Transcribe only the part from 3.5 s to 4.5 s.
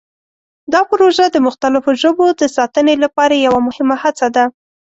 مهمه هڅه ده.